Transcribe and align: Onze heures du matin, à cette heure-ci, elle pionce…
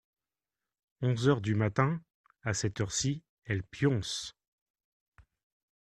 Onze 1.03 1.27
heures 1.27 1.41
du 1.41 1.53
matin, 1.53 2.01
à 2.41 2.55
cette 2.55 2.81
heure-ci, 2.81 3.21
elle 3.45 3.61
pionce… 3.61 4.33